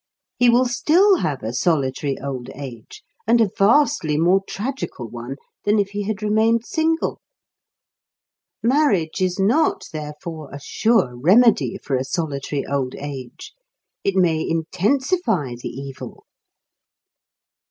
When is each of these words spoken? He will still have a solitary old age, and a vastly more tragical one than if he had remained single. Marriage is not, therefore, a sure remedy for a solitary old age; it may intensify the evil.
He 0.35 0.49
will 0.49 0.65
still 0.65 1.17
have 1.17 1.43
a 1.43 1.53
solitary 1.53 2.17
old 2.19 2.49
age, 2.55 3.03
and 3.27 3.39
a 3.39 3.51
vastly 3.55 4.17
more 4.17 4.41
tragical 4.47 5.07
one 5.07 5.35
than 5.63 5.77
if 5.77 5.89
he 5.89 6.05
had 6.05 6.23
remained 6.23 6.65
single. 6.65 7.21
Marriage 8.63 9.21
is 9.21 9.37
not, 9.37 9.85
therefore, 9.93 10.49
a 10.51 10.59
sure 10.59 11.15
remedy 11.15 11.77
for 11.77 11.95
a 11.97 12.03
solitary 12.03 12.65
old 12.65 12.95
age; 12.95 13.53
it 14.03 14.15
may 14.15 14.41
intensify 14.41 15.53
the 15.61 15.69
evil. 15.69 16.25